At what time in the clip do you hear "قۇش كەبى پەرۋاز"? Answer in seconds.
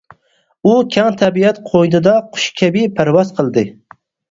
2.33-3.37